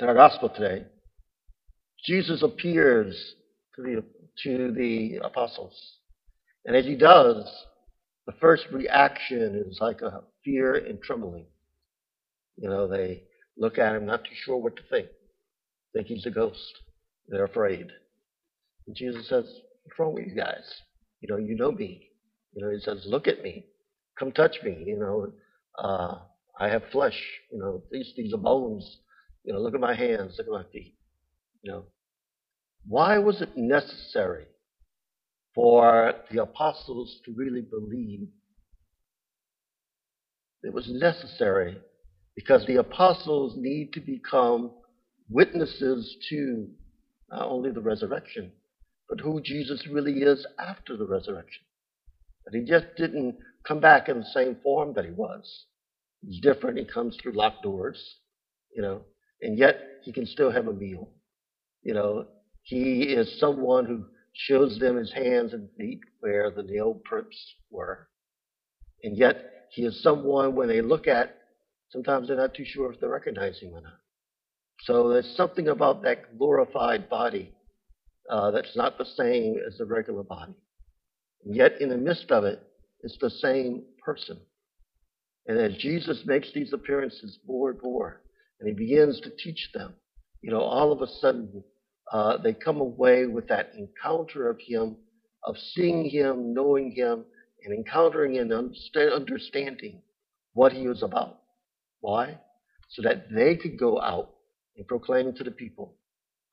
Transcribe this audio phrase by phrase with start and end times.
[0.00, 0.84] in our gospel today,
[2.06, 3.34] Jesus appears
[3.76, 4.04] to the,
[4.44, 5.78] to the apostles.
[6.64, 7.44] And as he does,
[8.26, 11.44] the first reaction is like a fear and trembling.
[12.56, 13.24] You know, they
[13.58, 15.08] look at him, not too sure what to think.
[15.94, 16.78] Think he's a ghost.
[17.28, 17.88] They're afraid.
[18.86, 19.44] And Jesus says,
[19.82, 20.64] What's wrong with you guys?
[21.20, 22.08] You know, you know me.
[22.54, 23.66] You know, he says, Look at me.
[24.18, 24.82] Come touch me.
[24.86, 25.32] You know,
[25.78, 26.18] uh,
[26.58, 27.18] I have flesh.
[27.52, 28.98] You know, these these are bones.
[29.44, 30.96] You know, look at my hands, look at my feet.
[31.62, 31.84] You know.
[32.86, 34.46] Why was it necessary
[35.54, 38.28] for the apostles to really believe?
[40.62, 41.78] It was necessary
[42.34, 44.72] because the apostles need to become
[45.28, 46.68] witnesses to
[47.30, 48.52] not only the resurrection,
[49.08, 51.62] but who Jesus really is after the resurrection.
[52.44, 53.36] That he just didn't
[53.66, 55.66] come back in the same form that he was.
[56.22, 56.78] He's different.
[56.78, 58.16] He comes through locked doors,
[58.74, 59.02] you know,
[59.42, 61.08] and yet he can still have a meal.
[61.82, 62.26] You know,
[62.62, 67.36] he is someone who shows them his hands and feet where the nail prints
[67.70, 68.08] were.
[69.02, 71.36] And yet he is someone when they look at,
[71.90, 73.98] sometimes they're not too sure if they recognize him or not.
[74.84, 77.52] So there's something about that glorified body
[78.30, 80.54] uh, that's not the same as the regular body.
[81.44, 82.62] And yet, in the midst of it,
[83.02, 84.38] it's the same person.
[85.46, 88.20] And as Jesus makes these appearances more and more,
[88.60, 89.94] and he begins to teach them,
[90.42, 91.64] you know, all of a sudden,
[92.12, 94.96] uh, they come away with that encounter of him,
[95.44, 97.24] of seeing him, knowing him,
[97.64, 100.02] and encountering and understanding
[100.54, 101.40] what he was about.
[102.00, 102.38] Why?
[102.90, 104.30] So that they could go out
[104.76, 105.94] and proclaim to the people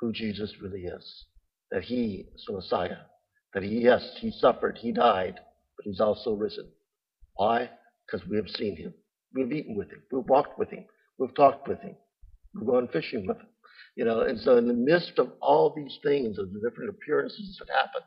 [0.00, 1.24] who Jesus really is.
[1.70, 2.98] That he is the Messiah.
[3.52, 5.34] That he, yes, he suffered, he died,
[5.76, 6.68] but he's also risen.
[7.34, 7.70] Why?
[8.06, 8.94] Because we have seen him.
[9.34, 10.02] We've eaten with him.
[10.10, 10.84] We've walked with him.
[11.18, 11.96] We've talked with him.
[12.54, 13.48] We've gone fishing with him.
[13.96, 17.56] You know, and so in the midst of all these things, of the different appearances
[17.60, 18.02] that happen,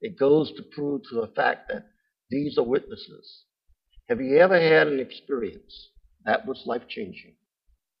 [0.00, 1.86] it goes to prove to the fact that
[2.30, 3.44] these are witnesses.
[4.08, 5.90] Have you ever had an experience
[6.24, 7.34] that was life changing?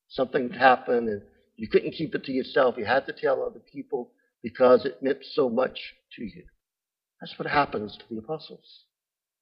[0.08, 1.22] Something happened and
[1.56, 2.76] you couldn't keep it to yourself.
[2.78, 4.12] You had to tell other people
[4.42, 5.78] because it meant so much
[6.16, 6.44] to you.
[7.20, 8.84] That's what happens to the apostles.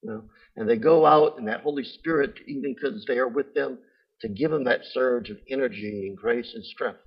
[0.03, 0.25] You know,
[0.57, 3.79] and they go out and that Holy Spirit, even because they are with them,
[4.21, 7.01] to give them that surge of energy and grace and strength.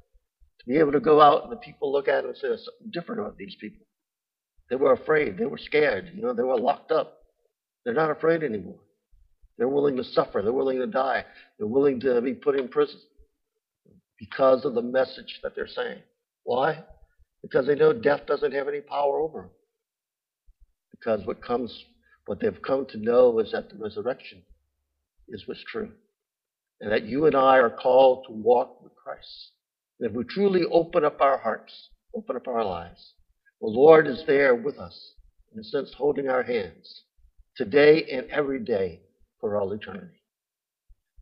[0.60, 2.92] To be able to go out and the people look at them and say, something
[2.92, 3.86] different about these people.
[4.70, 5.38] They were afraid.
[5.38, 6.12] They were scared.
[6.14, 7.18] You know, they were locked up.
[7.84, 8.80] They're not afraid anymore.
[9.58, 10.42] They're willing to suffer.
[10.42, 11.26] They're willing to die.
[11.58, 13.00] They're willing to be put in prison
[14.18, 16.00] because of the message that they're saying.
[16.44, 16.84] Why?
[17.42, 19.50] Because they know death doesn't have any power over them.
[20.92, 21.86] Because what comes,
[22.26, 24.44] what they've come to know is that the resurrection
[25.30, 25.92] is what's true.
[26.82, 29.52] And that you and I are called to walk with Christ.
[30.00, 33.14] And if we truly open up our hearts, open up our lives,
[33.62, 35.14] the Lord is there with us,
[35.54, 37.04] in a sense, holding our hands
[37.58, 39.02] today and every day
[39.42, 40.22] for all eternity.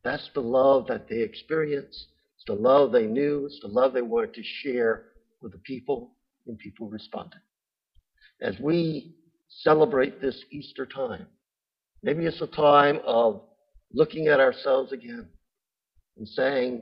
[0.04, 2.08] That's the love that they experience.
[2.36, 3.48] It's the love they knew.
[3.48, 5.06] It's the love they wanted to share
[5.42, 6.12] with the people,
[6.46, 7.42] and people responded.
[8.42, 9.16] As we
[9.50, 11.26] celebrate this Easter time,
[12.04, 13.42] maybe it's a time of
[13.92, 15.28] looking at ourselves again
[16.18, 16.82] and saying,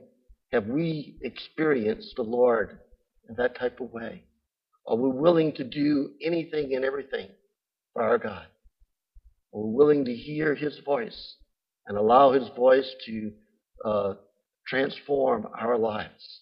[0.52, 2.78] have we experienced the Lord
[3.28, 4.22] in that type of way?
[4.86, 7.28] Are we willing to do anything and everything
[7.92, 8.46] for our God?
[9.52, 11.36] Are we willing to hear His voice
[11.86, 13.32] and allow His voice to
[13.84, 14.14] uh,
[14.66, 16.40] transform our lives?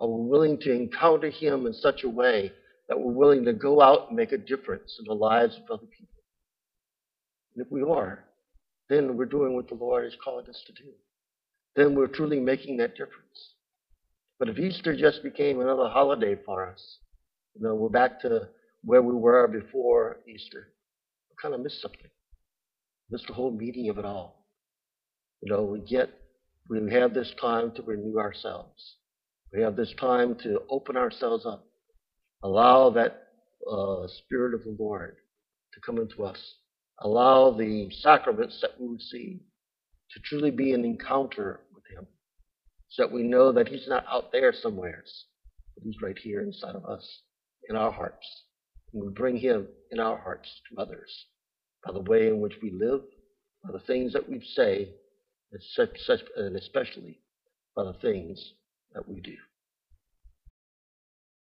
[0.00, 2.52] Are we willing to encounter Him in such a way
[2.88, 5.86] that we're willing to go out and make a difference in the lives of other
[5.86, 6.22] people?
[7.54, 8.24] And if we are,
[8.88, 10.90] then we're doing what the Lord has called us to do
[11.76, 13.54] then we're truly making that difference.
[14.38, 16.98] But if Easter just became another holiday for us,
[17.54, 18.48] you know, we're back to
[18.84, 20.72] where we were before Easter.
[21.30, 22.10] We kind of missed something.
[23.10, 24.46] Missed the whole meaning of it all.
[25.42, 26.10] You know, we get,
[26.68, 28.96] we have this time to renew ourselves.
[29.52, 31.66] We have this time to open ourselves up.
[32.42, 33.28] Allow that
[33.70, 35.16] uh, Spirit of the Lord
[35.74, 36.38] to come into us.
[37.00, 39.40] Allow the sacraments that we receive
[40.12, 42.06] to truly be an encounter with Him.
[42.88, 45.04] So that we know that He's not out there somewhere,
[45.74, 47.22] but He's right here inside of us,
[47.68, 48.44] in our hearts.
[48.92, 51.26] And we bring Him in our hearts to others
[51.84, 53.00] by the way in which we live,
[53.64, 54.88] by the things that we say,
[55.50, 57.20] and especially
[57.74, 58.52] by the things
[58.94, 59.36] that we do.